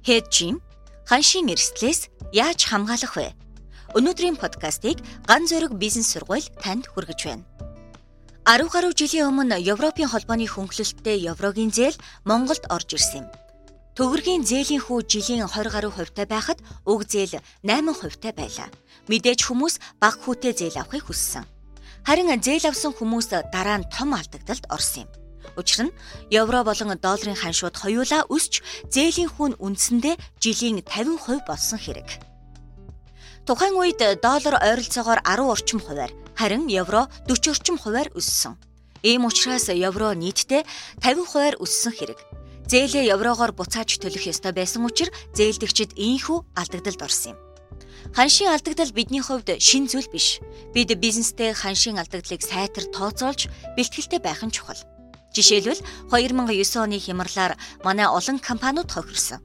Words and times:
Hedging 0.00 0.64
ханшийн 1.04 1.52
эрсдлээс 1.52 2.08
яаж 2.32 2.64
хамгаалах 2.64 3.14
вэ? 3.20 3.36
Өнөөдрийн 3.92 4.40
подкастыг 4.40 4.96
Ган 5.28 5.44
зөрөг 5.44 5.76
бизнес 5.76 6.08
сургууль 6.08 6.48
танд 6.64 6.88
хүргэж 6.88 7.20
байна. 7.28 7.44
10 8.48 8.72
гаруй 8.72 8.96
жилийн 8.96 9.28
өмнө 9.28 9.60
Европын 9.60 10.08
холбооны 10.08 10.48
хөнгөлөлттэй 10.48 11.28
еврогийн 11.28 11.68
зээл 11.68 12.00
Монголд 12.24 12.64
орж 12.72 12.96
ирсэн 12.96 13.20
юм. 13.20 13.26
Төгрөгийн 13.92 14.48
зээлийн 14.48 14.80
хүү 14.80 15.04
жилийн 15.04 15.44
20 15.44 15.68
гаруй 15.68 15.92
хувьтай 15.92 16.24
байхад 16.24 16.64
уг 16.88 17.04
зээл 17.04 17.44
8 17.60 17.92
хувьтай 17.92 18.32
байлаа. 18.32 18.72
Мэдээж 19.04 19.44
хүмүүс 19.44 20.00
бага 20.00 20.16
хүүтэй 20.16 20.56
зээл 20.56 20.80
авахыг 20.80 21.12
хүссэн. 21.12 21.44
Харин 22.08 22.32
зээл 22.40 22.72
авсан 22.72 22.96
хүмүүс 22.96 23.26
дараа 23.52 23.84
нь 23.84 23.90
том 23.92 24.16
алдагдалд 24.16 24.64
орсон 24.72 25.04
юм. 25.04 25.19
Учир 25.56 25.88
нь 25.88 25.96
евро 26.30 26.64
болон 26.64 26.96
долларын 26.96 27.38
ханшууд 27.38 27.76
хоёулаа 27.76 28.22
өсч 28.28 28.62
зээлийн 28.94 29.30
хүн 29.32 29.52
үндсэндээ 29.58 30.16
жилийн 30.42 30.78
50% 30.84 31.46
болсон 31.48 31.78
хэрэг. 31.80 32.08
Тухайн 33.46 33.74
үед 33.74 34.00
доллар 34.22 34.56
ойролцоогоор 34.62 35.20
10 35.24 35.52
орчим 35.54 35.80
хувиар 35.80 36.12
харин 36.38 36.68
евро 36.68 37.08
40 37.28 37.50
орчим 37.52 37.76
хувиар 37.78 38.08
өссөн. 38.14 38.54
Ийм 39.02 39.24
учраас 39.24 39.68
евро 39.68 40.12
нийтдээ 40.12 40.62
50 41.02 41.26
хувиар 41.26 41.56
өссөн 41.56 41.92
хэрэг. 41.96 42.20
Зээлээ 42.70 43.10
еврогоор 43.10 43.50
буцааж 43.50 43.98
төлөх 43.98 44.30
ёстой 44.30 44.52
байсан 44.54 44.86
учраас 44.86 45.10
зээлдэгчид 45.34 45.98
ийхүү 45.98 46.38
алдагдалд 46.54 47.02
орсон 47.02 47.34
юм. 47.34 47.38
Ханшийн 48.14 48.54
алдагдал 48.54 48.92
бидний 48.94 49.22
хувьд 49.22 49.58
шин 49.58 49.90
зүйл 49.90 50.06
биш. 50.06 50.38
Бид 50.74 50.94
бизнестэй 50.94 51.50
ханшийн 51.50 51.98
алдагдлыг 51.98 52.42
сайтар 52.42 52.84
тооцоолж 52.94 53.50
бэлтгэлтэй 53.76 54.20
байх 54.22 54.42
нь 54.46 54.54
чухал. 54.54 54.78
Жишээлбэл 55.40 55.80
2009 56.12 56.84
оны 56.84 57.00
хямралаар 57.00 57.56
манай 57.80 58.04
олон 58.04 58.36
компаниуд 58.44 58.92
хохирсон. 58.92 59.40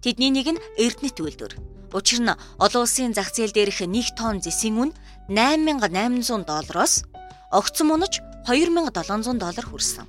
Тэдний 0.00 0.32
нэг 0.32 0.56
нь 0.56 0.62
Эрдэнэт 0.80 1.20
үйлдвэр. 1.20 1.54
Учир 1.92 2.24
нь 2.24 2.32
олон 2.32 2.80
улсын 2.88 3.12
зах 3.12 3.28
зээл 3.28 3.52
дээрх 3.52 3.84
1 3.84 4.16
тонн 4.16 4.40
зэсийн 4.40 4.80
үн 4.80 4.90
8800 5.28 6.48
доллароос 6.48 7.04
огцон 7.52 7.92
мунаж 7.92 8.24
2700 8.48 9.36
доллар 9.36 9.66
хүрсэн. 9.68 10.08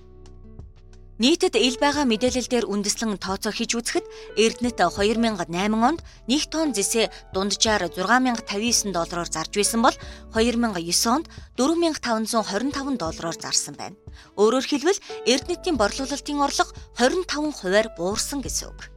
Нийтэд 1.15 1.55
ил 1.55 1.79
байгаа 1.79 2.03
мэдээлэлдээр 2.11 2.67
үндэслэн 2.67 3.15
тооцоо 3.23 3.55
хийж 3.55 3.79
үзэхэд 3.79 4.03
Эрдэнэт 4.35 4.83
2008 4.83 5.47
онд 5.71 6.03
1 6.27 6.51
тонн 6.51 6.75
зэсээ 6.75 7.31
дунджаар 7.31 7.87
6059 7.87 8.91
доллараар 8.91 9.29
зарж 9.31 9.55
байсан 9.55 9.79
бол 9.79 9.95
2009 10.35 10.75
онд 11.07 11.31
4525 11.55 12.99
доллараар 12.99 13.37
зарсан 13.39 13.79
байна. 13.79 13.95
Өөрөөр 14.35 14.67
хэлбэл 14.67 14.99
Эрдэнэтийн 15.23 15.79
борлуулалтын 15.79 16.43
орлого 16.43 16.75
25 16.99 17.63
хувиар 17.63 17.87
буурсан 17.95 18.43
гэсэн 18.43 18.75
үг. 18.75 18.91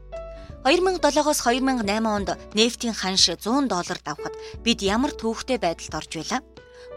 2007-оос 0.67 1.39
2008 1.47 1.87
онд 2.03 2.35
нефтийн 2.59 2.99
ханш 2.99 3.31
100 3.31 3.71
доллар 3.71 3.99
давхад 4.03 4.35
бид 4.67 4.83
ямар 4.83 5.15
төвөгтэй 5.15 5.63
байдалд 5.63 5.95
орж 5.95 6.19
байлаа? 6.19 6.43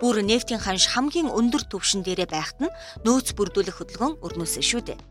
Бүр 0.01 0.25
нефтийн 0.25 0.57
ханш 0.57 0.89
хамгийн 0.89 1.29
өндөр 1.29 1.69
түвшин 1.69 2.01
дээрээ 2.01 2.25
байхад 2.25 2.57
нь 2.57 2.73
нөөц 3.05 3.37
бүрдүүлэх 3.37 3.77
хөдөлгөөн 3.77 4.17
өрнөсөн 4.25 4.65
шүү 4.65 4.81
дээ. 4.89 5.10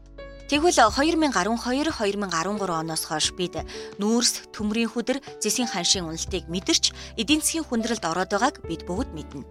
Тэгвэл 0.51 0.75
2012 0.91 1.31
2013 1.31 2.75
оноос 2.83 3.07
хойш 3.07 3.31
бид 3.39 3.55
нүүрс, 4.03 4.51
төмрийн 4.51 4.91
хүдэр, 4.91 5.23
зэсийн 5.39 5.71
ханшийн 5.71 6.11
үнэлтийг 6.11 6.51
мэдэрч 6.51 6.91
эдийн 7.15 7.39
засгийн 7.39 7.63
хүндрэлд 7.71 8.03
ороод 8.03 8.35
байгааг 8.35 8.57
бид 8.67 8.83
бүгд 8.83 9.15
мэднэ. 9.15 9.47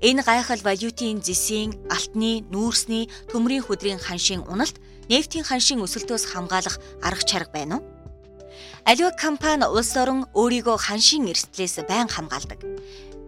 Энэ 0.00 0.24
гайхал 0.24 0.64
валютын 0.64 1.20
зэсийн, 1.20 1.76
алтны, 1.92 2.48
нүүрсний, 2.48 3.12
төмрийн 3.28 3.60
хүдрийн 3.60 4.00
ханшийн 4.00 4.40
уналт 4.48 4.80
нефтийн 5.12 5.44
ханшийн 5.44 5.84
өсөлтөөс 5.84 6.32
хамгаалах 6.32 6.80
арга 7.04 7.28
чарга 7.28 7.52
байна 7.52 7.84
уу? 7.84 7.84
Аливаа 8.88 9.12
компани 9.20 9.68
улс 9.68 9.92
орон 10.00 10.32
өөрийгөө 10.32 10.80
ханшийн 10.80 11.28
эрсдлээс 11.28 11.84
байн 11.84 12.08
хамгаалдаг. 12.08 12.64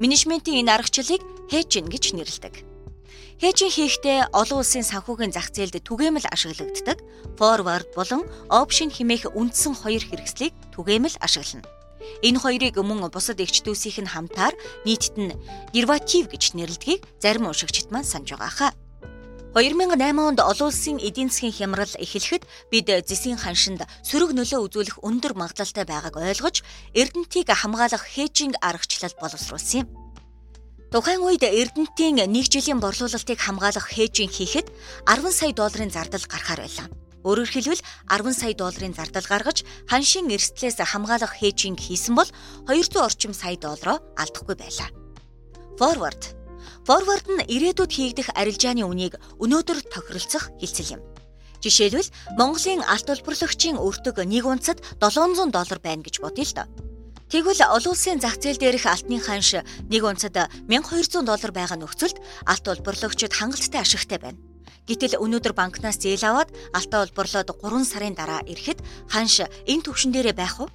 Менежментийн 0.01 0.65
энэ 0.65 0.73
аргачлалыг 0.73 1.21
хедж 1.53 1.85
гэж 1.85 2.17
нэрлэдэг. 2.17 2.70
Хээжин 3.41 3.73
хийхдээ 3.73 4.37
олон 4.37 4.61
улсын 4.61 4.85
санхүүгийн 4.85 5.33
зах 5.33 5.49
зээлд 5.49 5.81
түгээмэл 5.89 6.29
ашиглагддаг. 6.29 7.01
Forward 7.41 7.89
болон 7.97 8.29
option 8.53 8.93
хэмээх 8.93 9.33
үндсэн 9.33 9.81
хоёр 9.81 10.05
хэрэгслийг 10.05 10.53
түгээмэл 10.77 11.17
ашиглана. 11.25 11.65
Энэ 12.21 12.37
хоёрыг 12.37 12.77
мөн 12.85 13.09
бусад 13.09 13.41
эгчдүүсийн 13.41 14.13
хамтаар 14.13 14.53
нийтд 14.85 15.17
нь 15.17 15.33
дериватив 15.73 16.29
гэж 16.29 16.53
нэрлэдгийг 16.53 17.01
зарим 17.17 17.49
уншигчид 17.49 17.89
маань 17.89 18.05
санаж 18.05 18.37
байгаа 18.37 18.53
хаа. 18.53 18.73
2008 19.57 20.21
онд 20.21 20.41
олон 20.45 20.69
улсын 20.69 21.01
эдийн 21.01 21.33
засгийн 21.33 21.57
хямрал 21.57 21.95
эхлэхэд 21.97 22.45
бид 22.69 22.93
зэсийн 23.09 23.41
ханшинд 23.41 23.89
сөрөг 24.05 24.37
нөлөө 24.37 24.69
үзүүлэх 24.69 25.01
өндөр 25.01 25.33
магадлалтай 25.41 25.89
байгааг 25.89 26.13
ойлгож 26.13 26.61
эрдэнтийг 26.93 27.49
хамгаалах 27.49 28.05
хежинг 28.05 28.61
аргачлал 28.61 29.17
боловсруулсан 29.17 29.89
юм. 29.89 30.10
Тухайн 30.91 31.23
үед 31.23 31.47
Эрдэнэтийн 31.47 32.19
1 32.19 32.51
жилийн 32.51 32.83
борлуулалтыг 32.83 33.39
хамгаалах 33.39 33.95
хээжинг 33.95 34.35
хийхэд 34.35 34.75
10 35.07 35.31
сая 35.31 35.55
долларын 35.55 35.95
зардал 35.95 36.27
гарахаар 36.27 36.67
байлаа. 36.67 36.91
Өөрөөр 37.23 37.47
хэлбэл 37.47 37.87
10 38.11 38.35
сая 38.35 38.55
долларын 38.59 38.99
зардал 38.99 39.23
гаргаж 39.23 39.63
ханшийн 39.87 40.27
эрсдлээс 40.35 40.83
хамгаалах 40.83 41.39
хээжинг 41.39 41.79
хийсэн 41.79 42.19
бол 42.19 42.27
200 42.67 43.07
орчим 43.07 43.31
сая 43.31 43.55
доллароо 43.55 44.03
алдахгүй 44.19 44.59
байлаа. 44.59 44.91
Forward. 45.79 46.35
Forward 46.83 47.27
нь 47.39 47.47
ирээдүйд 47.47 47.93
хийгдэх 47.95 48.35
арилжааны 48.35 48.83
үнийг 48.83 49.15
өнөөдөр 49.39 49.87
тохиролцох 49.95 50.51
хэлцэл 50.59 50.99
юм. 50.99 51.03
Жишээлбэл 51.63 52.11
Монголын 52.35 52.83
алт 52.83 53.07
улбарлагчийн 53.07 53.79
өртөг 53.79 54.19
1 54.27 54.43
унцад 54.43 54.83
700 54.99 55.55
доллар 55.55 55.79
байна 55.79 56.03
гэж 56.03 56.19
бодъё 56.19 56.43
л 56.51 56.57
доо. 56.59 56.90
Тэгвэл 57.31 57.63
олон 57.63 57.95
улсын 57.95 58.19
зах 58.19 58.43
зээл 58.43 58.59
дээрх 58.59 58.91
алтны 58.91 59.23
ханш 59.23 59.55
1 59.55 59.63
унцад 60.03 60.35
1200 60.67 61.23
доллар 61.23 61.53
байгаа 61.55 61.79
нөхцөлд 61.79 62.19
алт 62.43 62.65
улборлагчид 62.67 63.31
хангалттай 63.31 63.87
ашигтай 63.87 64.19
байна. 64.19 64.43
Гэтэл 64.91 65.15
өнөөдөр 65.23 65.55
банкнаас 65.55 66.03
зээл 66.03 66.27
аваад 66.27 66.51
алтаа 66.75 67.07
улборлоод 67.07 67.55
3 67.55 67.87
сарын 67.87 68.19
дараа 68.19 68.43
ирэхэд 68.51 68.83
ханш 69.07 69.47
энэ 69.47 69.85
түвшин 69.87 70.11
дээрээ 70.11 70.35
байх 70.35 70.59
уу? 70.59 70.75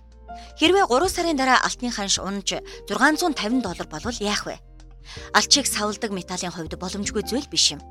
Хэрвээ 0.56 0.88
3 0.88 1.12
сарын 1.12 1.36
дараа 1.36 1.60
алтны 1.60 1.92
ханш 1.92 2.24
унаж 2.24 2.48
650 2.88 3.60
доллар 3.60 3.88
болвол 3.92 4.16
яах 4.24 4.48
вэ? 4.48 4.56
Алчийг 5.36 5.68
савладаг 5.68 6.16
металлын 6.16 6.56
хувьд 6.56 6.80
боломжгүй 6.80 7.24
зүйл 7.28 7.52
биш 7.52 7.76
юм. 7.76 7.84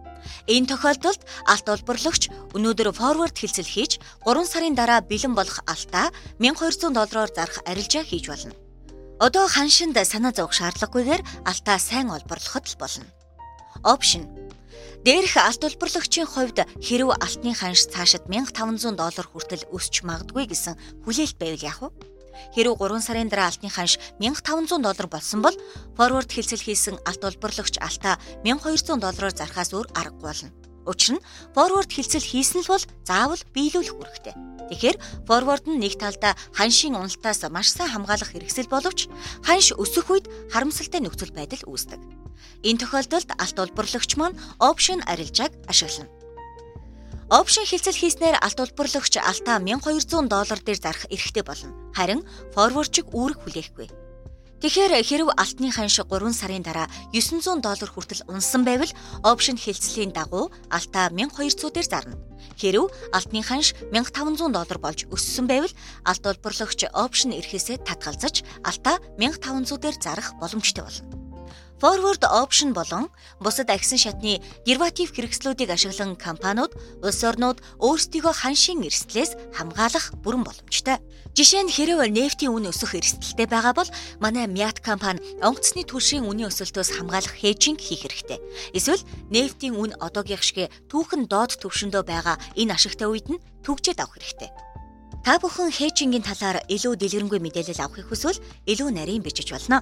Энэ 0.46 0.68
тохиолдолд 0.70 1.20
алт 1.46 1.66
олборлогч 1.68 2.28
өнөөдөр 2.56 2.88
форвард 2.92 3.36
хэлцэл 3.38 3.68
хийж 3.68 3.92
3 4.24 4.44
сарын 4.44 4.74
дараа 4.74 5.00
бэлэн 5.00 5.34
болох 5.34 5.60
алтаа 5.66 6.12
1200 6.38 6.92
доллараар 6.92 7.30
зарах 7.32 7.58
арилжаа 7.64 8.04
хийж 8.04 8.28
болно. 8.28 8.54
Одоо 9.20 9.46
ханшинд 9.48 9.96
санаа 10.04 10.32
зовох 10.34 10.54
шаардлагагүйгээр 10.58 11.22
алтаа 11.46 11.78
сайн 11.78 12.10
олборлоход 12.10 12.64
л 12.66 12.80
болно. 12.82 13.06
Option 13.84 14.24
Дээрх 15.04 15.36
алт 15.36 15.60
улбарлагчийн 15.60 16.24
хувьд 16.24 16.58
хэрв 16.80 17.12
алтны 17.12 17.52
ханш 17.52 17.84
цаашид 17.92 18.24
1500 18.24 18.96
доллар 18.96 19.26
хүртэл 19.28 19.68
өсч 19.68 20.00
магадгүй 20.00 20.48
гэсэн 20.48 20.80
хүлээлт 21.04 21.36
байвал 21.36 21.68
яах 21.68 21.80
вэ? 21.84 21.88
Хэрв 22.54 22.78
3 22.78 23.00
сарын 23.00 23.28
дараа 23.28 23.48
алтны 23.50 23.70
ханш 23.70 23.98
1500 24.20 24.82
доллар 24.82 25.08
болсон 25.08 25.40
бол 25.42 25.56
форвард 25.96 26.30
хэлцэл 26.32 26.62
хийсэн 26.64 26.96
алт 27.08 27.22
улбарлагч 27.24 27.78
алтаа 27.78 28.18
1200 28.44 29.00
доллараар 29.00 29.34
зархаас 29.34 29.72
өөр 29.74 29.88
аргагүй 29.94 30.26
болно. 30.26 30.50
Учир 30.84 31.16
нь 31.16 31.24
форвард 31.56 31.90
хэлцэл 31.92 32.20
хийсэн 32.20 32.60
л 32.64 32.72
бол 32.72 32.84
заавал 33.08 33.40
биелүүлэх 33.56 33.96
үүрэгтэй. 33.96 34.34
Тэгэхээр 34.68 34.96
форвард 35.24 35.64
нь 35.68 35.80
нэг 35.80 35.96
талдаа 35.96 36.36
ханшийн 36.52 36.96
уналтаас 36.96 37.40
маш 37.48 37.72
сайн 37.72 37.92
хамгаалах 37.92 38.32
хэрэгсэл 38.32 38.68
боловч 38.68 39.08
ханш 39.44 39.72
өсөх 39.72 40.12
үед 40.12 40.28
харамсалтай 40.52 41.00
нөхцөл 41.00 41.32
байдал 41.32 41.64
үүсдэг. 41.68 42.00
Энэ 42.64 42.80
тохиолдолд 42.84 43.30
алт 43.36 43.56
улбарлагч 43.60 44.10
маань 44.20 44.36
опшн 44.60 45.00
арилжааг 45.08 45.52
ашиглана. 45.68 46.12
Опшн 47.32 47.64
хилцэл 47.64 47.96
хийснээр 47.96 48.36
алт 48.36 48.60
улбарлагч 48.60 49.16
алтаа 49.16 49.56
1200 49.56 50.28
доллар 50.28 50.60
дээр 50.60 50.76
зарах 50.76 51.08
эрхтэй 51.08 51.40
болно. 51.40 51.72
Харин 51.96 52.20
форвардчиг 52.52 53.08
үүрэг 53.16 53.40
хүлээхгүй. 53.40 53.88
Тэгэхээр 54.60 54.92
хэрв 55.00 55.28
алтны 55.32 55.72
ханш 55.72 56.04
3 56.04 56.08
сарын 56.36 56.60
дараа 56.60 56.84
900 57.16 57.64
доллар 57.64 57.88
хүртэл 57.88 58.28
унсан 58.28 58.68
байвал 58.68 58.92
опшн 59.24 59.56
хилцлийн 59.56 60.12
дагуу 60.12 60.52
алтаа 60.68 61.08
1200 61.08 61.72
дээр 61.72 61.88
зарна. 61.88 62.20
Хэрв 62.60 62.92
алтны 63.16 63.40
ханш 63.40 63.72
1500 63.88 64.52
доллар 64.52 64.78
болж 64.84 65.08
өссөн 65.08 65.48
байвал 65.48 65.72
алт 66.04 66.24
улбарлагч 66.28 66.92
опшн 66.92 67.32
эрхээсээ 67.40 67.88
татгалзаж 67.88 68.44
алтаа 68.68 69.00
1500 69.16 69.80
дээр 69.80 69.96
зарах 69.96 70.36
боломжтой 70.36 70.84
болно. 70.84 71.23
Forward 71.80 72.22
option 72.22 72.72
болон 72.72 73.10
бусад 73.40 73.68
агсан 73.70 73.98
шатны 73.98 74.38
дериватив 74.64 75.10
хэрэгслүүдийг 75.10 75.74
ашиглан 75.74 76.14
компаниуд 76.14 76.70
улс 77.02 77.20
орнууд 77.26 77.58
өөрсдийгөө 77.82 78.30
ханшийн 78.30 78.86
эрсдлээс 78.86 79.34
хамгаалах 79.58 80.14
бүрэн 80.22 80.46
боломжтой. 80.46 81.02
Жишээ 81.34 81.66
нь 81.66 81.74
хэрэг 81.74 82.14
нефтийн 82.14 82.54
үн 82.54 82.70
өсөх 82.70 82.94
эрсдэлтэй 82.94 83.50
байгаа 83.50 83.74
бол 83.74 83.90
манай 84.22 84.46
Miat 84.46 84.86
компани 84.86 85.18
онгоцны 85.42 85.82
түлшийн 85.82 86.22
үнийн 86.22 86.46
өсөлтөөс 86.46 86.94
хамгаалах 86.94 87.34
хежинг 87.34 87.82
хийх 87.82 88.06
хэрэгтэй. 88.06 88.38
Эсвэл 88.70 89.02
нефтийн 89.34 89.74
үн 89.74 89.98
одоогийн 89.98 90.38
шиг 90.38 90.70
түүхэн 90.86 91.26
доод 91.26 91.58
түвшиндөө 91.58 92.06
байгаа 92.06 92.38
энэ 92.54 92.78
ашигтай 92.78 93.10
үед 93.10 93.26
нь 93.34 93.42
түгжээд 93.66 93.98
авах 93.98 94.14
хэрэгтэй. 94.22 94.50
Та 95.24 95.40
бүхэн 95.40 95.72
хээжингийн 95.72 96.22
талаар 96.22 96.60
илүү 96.68 97.00
дэлгэрэнгүй 97.00 97.40
мэдээлэл 97.40 97.80
авахыг 97.80 98.12
хүсвэл 98.12 98.44
илүү 98.68 98.92
нарийн 98.92 99.24
бичиж 99.24 99.50
болно. 99.56 99.80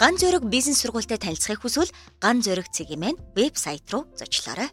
Ган 0.00 0.16
зөрөг 0.16 0.48
бизнес 0.48 0.80
сургуультай 0.80 1.18
танилцахыг 1.20 1.60
хүсвэл 1.62 1.94
Ган 2.22 2.42
зөрөг 2.42 2.72
цэгийн 2.72 3.00
маань 3.00 3.20
вебсайт 3.36 3.86
руу 3.92 4.08
зочлоорой. 4.16 4.70